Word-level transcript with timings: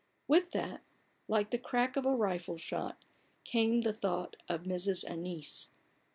With 0.27 0.49
that, 0.53 0.81
like 1.27 1.51
the 1.51 1.59
crack 1.59 1.95
of 1.95 2.07
a 2.07 2.15
rifle 2.15 2.57
shot, 2.57 2.97
came 3.43 3.81
the 3.81 3.93
thought 3.93 4.35
of 4.49 4.63
Mrs. 4.63 5.03
Annice. 5.07 5.69